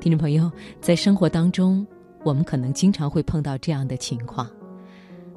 [0.00, 0.50] 听众朋友，
[0.80, 1.86] 在生活当中，
[2.24, 4.50] 我们可能经常会碰到这样的情况：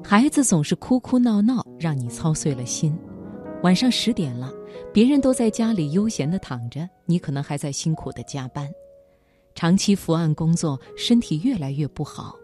[0.02, 2.94] 孩子总是哭哭闹闹，让你操碎了心；
[3.62, 4.50] 晚上十点了，
[4.90, 8.66] 别人都在家里悠闲的躺着，你可能还在辛苦的加班；
[9.54, 12.34] 长期伏案工作，身体越来越不好；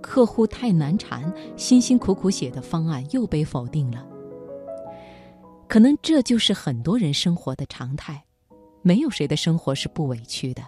[0.00, 4.04] 客户太难缠，辛辛苦苦写的方案又被否定了。
[5.68, 8.20] 可能这就是很多人生活的常态，
[8.82, 10.62] 没有谁的生活是不委屈的。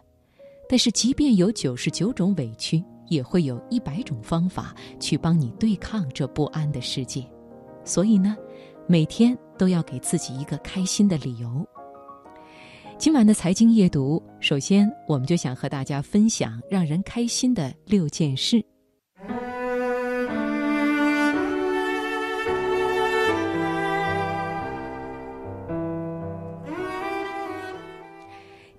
[0.75, 7.24] 但是，即便有九十九种委屈，也会有一百种方法去帮你对抗这不安的世界。
[7.84, 8.37] 所以呢，
[8.88, 11.65] 每天都要给自己一个开心的理由。
[12.98, 18.60] 今晚的财经夜读，首先我们就想和大家分享让人开心的六件事。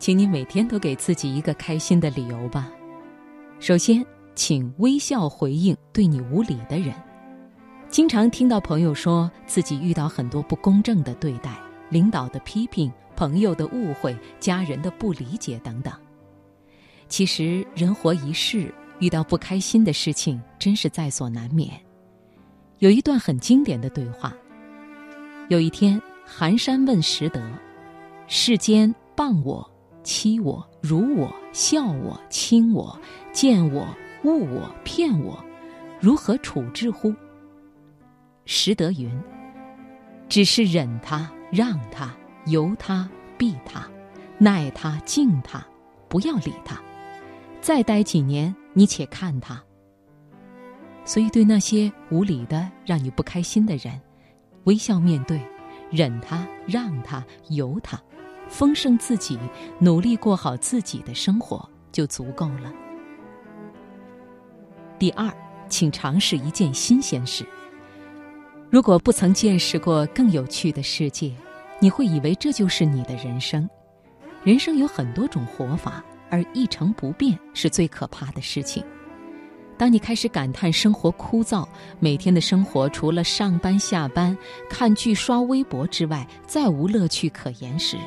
[0.05, 2.69] 请你每天都给自己一个开心的理由吧。
[3.59, 4.05] 首先，
[4.35, 6.93] 请微笑回应对你无理的人。
[7.89, 11.57] 经常听到朋友说自己遇到很多不公正的对待、
[11.89, 15.91] 领导的批评、朋友的误会、家人的不理解等等。
[17.09, 21.71] 其实，人活一世，遇到不开心的事情真是在所难免。
[22.77, 24.31] 有一段很经典的对话：
[25.49, 27.41] 有一天，寒山问拾得
[28.29, 29.67] ：“世间谤我。”
[30.05, 32.97] 欺我、辱我、笑我、轻我、
[33.33, 33.87] 见我、
[34.23, 35.43] 误我、骗我，
[35.99, 37.13] 如何处置乎？
[38.45, 39.11] 识得云：
[40.29, 43.89] 只是忍他、让他、由他、避他、
[44.37, 45.65] 耐他、敬他，
[46.07, 46.79] 不要理他。
[47.59, 49.59] 再待几年，你且看他。
[51.03, 53.99] 所以，对那些无理的、让你不开心的人，
[54.65, 55.41] 微笑面对，
[55.89, 57.99] 忍他、让他、由他。
[58.55, 59.37] 丰盛自己，
[59.79, 62.71] 努力过好自己的生活就足够了。
[64.97, 65.29] 第二，
[65.67, 67.45] 请尝试一件新鲜事。
[68.69, 71.33] 如果不曾见识过更有趣的世界，
[71.81, 73.69] 你会以为这就是你的人生。
[74.41, 78.81] 人生有很多种活法，而一成不变是最可怕的事情。
[79.77, 81.67] 当你开始感叹生活枯燥，
[81.99, 84.37] 每天的生活除了上班、下班、
[84.69, 87.97] 看剧、刷微博之外，再无乐趣可言时，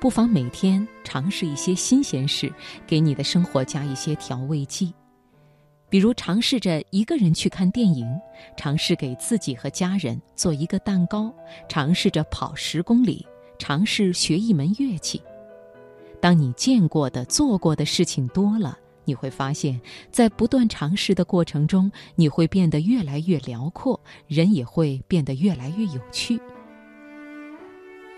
[0.00, 2.52] 不妨每天尝试一些新鲜事，
[2.86, 4.94] 给你的生活加一些调味剂。
[5.90, 8.06] 比如，尝试着一个人去看电影，
[8.56, 11.32] 尝试给自己和家人做一个蛋糕，
[11.68, 13.26] 尝试着跑十公里，
[13.58, 15.20] 尝试学一门乐器。
[16.20, 19.80] 当你见过的、做过的事情多了，你会发现，
[20.12, 23.98] 在不断尝试的过程中，你会变得越来越辽阔，
[24.28, 26.40] 人也会变得越来越有趣。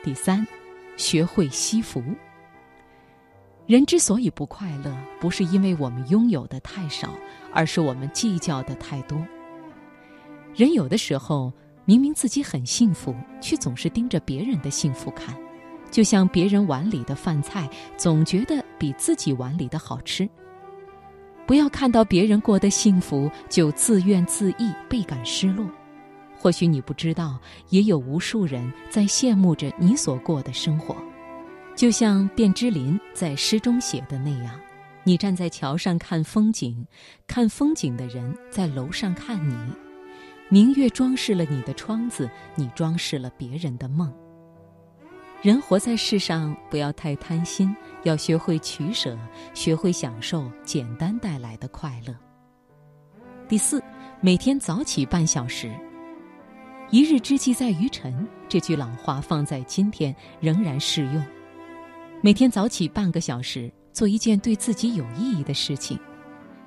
[0.04, 0.46] 第三。
[1.00, 2.02] 学会惜福。
[3.66, 7.14] 人之所以不快乐，不是因为我们拥有的太少，
[7.54, 9.18] 而是我们计较的太多。
[10.54, 11.50] 人有的时候
[11.86, 15.34] 明明自己很幸福，却总是盯着别人的幸福看，
[15.90, 20.28] 就像别人碗里的饭菜，总觉得比自己碗里的好吃。
[21.46, 25.64] 不要看到别人过得幸福，就自怨自艾，倍感失落。
[26.40, 30.96] 或许你不知道，也有无数人在羡慕着你所过的生活，
[31.76, 34.58] 就像卞之琳在诗中写的那样
[35.04, 36.86] ：“你站在桥上看风景，
[37.26, 39.54] 看风景的人在楼上看你。
[40.48, 44.10] 明月装饰了你的窗子，你装饰了别人的梦。
[45.42, 49.14] 人活在世上，不要太贪心，要学会取舍，
[49.52, 52.16] 学会享受简单带来的快乐。”
[53.46, 53.82] 第四，
[54.22, 55.70] 每天早起半小时。
[56.92, 61.24] 一日之计在于晨，这句老话放在今天仍然适用。
[62.20, 65.96] 每天早起半个小时，做一件对自己有意义的事情，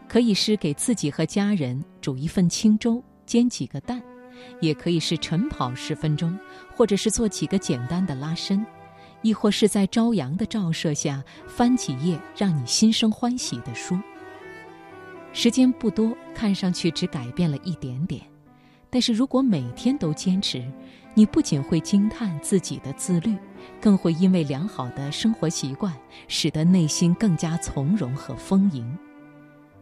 [0.07, 4.01] 可以是给自己和家人煮一份清粥、煎几个蛋，
[4.61, 6.37] 也可以是晨跑十分钟，
[6.73, 8.65] 或者是做几个简单的拉伸，
[9.23, 13.99] 亦或是在朝阳的照射下翻几页让你心生欢喜的书。
[15.33, 18.21] 时间不多，看上去只改变了一点点。
[18.93, 20.63] 但是如果每天都坚持，
[21.15, 23.35] 你不仅会惊叹自己的自律，
[23.81, 25.91] 更会因为良好的生活习惯，
[26.27, 28.95] 使得内心更加从容和丰盈。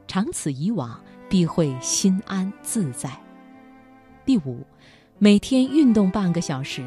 [0.07, 0.97] 长此以往，
[1.27, 3.11] 必会心安自在。
[4.23, 4.65] 第五，
[5.19, 6.81] 每天运动半个小时。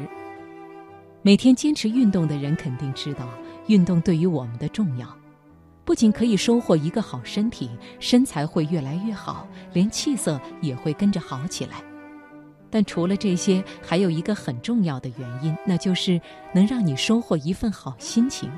[1.21, 3.29] 每天坚持运动的人肯定知道，
[3.67, 5.07] 运动对于我们的重要，
[5.83, 7.69] 不仅可以收获一个好身体，
[7.99, 11.83] 身材会越来越好，连气色也会跟着好起来。
[12.75, 16.19] 但除了这些，还有一个很重要的原因，那就是
[16.53, 18.51] 能让你收获一份好心情。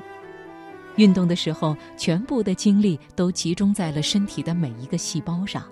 [0.96, 5.62] 运动的时候，全部的精力都集中在了身体的每一个细胞上，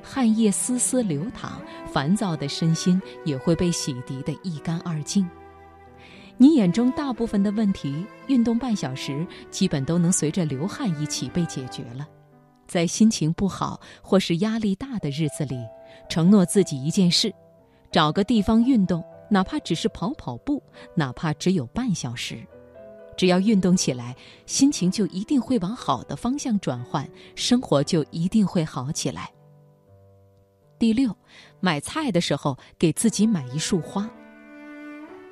[0.00, 1.60] 汗液丝丝流淌，
[1.92, 5.28] 烦躁的身心也会被洗涤得一干二净。
[6.36, 12.06] 你眼中大部分的问题，运动半小时，基本都能随着流汗一起被解决了。
[12.68, 15.56] 在心情不好或是压力大的日子里，
[16.08, 17.34] 承诺自己一件事：
[17.90, 20.62] 找个地方运动，哪怕只是跑跑步，
[20.94, 22.38] 哪怕只有半小时。
[23.16, 24.16] 只要运动起来，
[24.46, 29.30] 心情就一定会往好的方向转换，生活就一定会好起来。
[30.78, 31.14] 第六，
[31.58, 34.08] 买菜的时候给自己买一束花。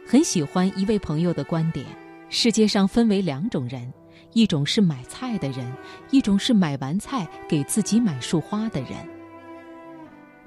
[0.07, 1.87] 很喜欢一位朋友的观点：
[2.29, 3.91] 世界上分为两种人，
[4.35, 5.73] 一种是买菜的人，
[6.11, 9.18] 一种是买完菜给自己买束花的人。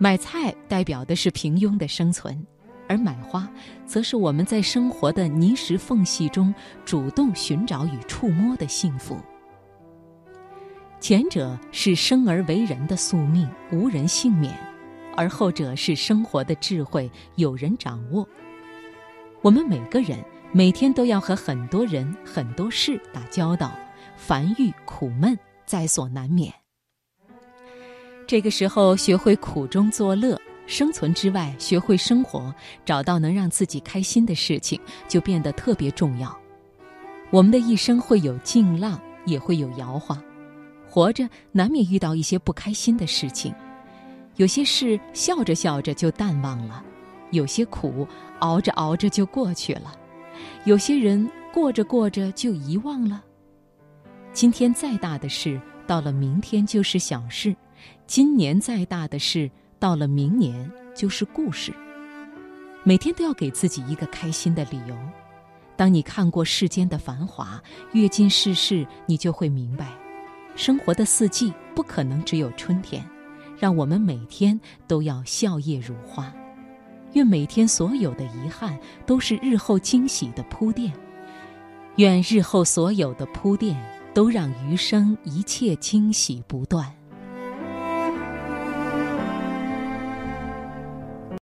[0.01, 2.35] 买菜代表的是平庸的生存，
[2.89, 3.47] 而买花，
[3.85, 6.51] 则是我们在生活的泥石缝隙中
[6.83, 9.15] 主动寻找与触摸的幸福。
[10.99, 14.51] 前者是生而为人的宿命，无人幸免；
[15.15, 18.27] 而后者是生活的智慧，有人掌握。
[19.43, 20.17] 我们每个人
[20.51, 23.71] 每天都要和很多人、很多事打交道，
[24.15, 26.51] 烦郁苦闷在所难免。
[28.31, 32.55] 这个时候，学会苦中作乐，生存之外，学会生活，
[32.85, 36.33] 找到能让自己开心的事情，就变得特别重要。
[37.29, 40.17] 我们的一生会有劲浪，也会有摇晃，
[40.87, 43.53] 活着难免遇到一些不开心的事情，
[44.37, 46.81] 有些事笑着笑着就淡忘了。
[47.31, 48.07] 有些苦
[48.39, 49.93] 熬着熬着就过去了，
[50.63, 53.21] 有些人过着过着就遗忘了。
[54.31, 57.53] 今天再大的事，到了明天就是小事；
[58.07, 59.49] 今年再大的事，
[59.79, 61.73] 到了明年就是故事。
[62.83, 64.95] 每天都要给自己一个开心的理由。
[65.75, 67.61] 当你看过世间的繁华，
[67.93, 69.87] 阅尽世事，你就会明白，
[70.55, 73.03] 生活的四季不可能只有春天。
[73.57, 76.33] 让我们每天都要笑靥如花。
[77.13, 78.75] 愿每天所有的遗憾
[79.05, 80.91] 都是日后惊喜的铺垫，
[81.97, 83.79] 愿日后所有的铺垫
[84.13, 86.91] 都让余生一切惊喜不断。